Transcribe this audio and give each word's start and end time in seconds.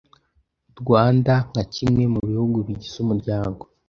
Rwanda 0.81 1.33
nka 1.49 1.63
kimwe 1.73 2.03
mu 2.13 2.19
bihugu 2.29 2.57
bigize 2.67 2.97
Umuryango 3.03 3.63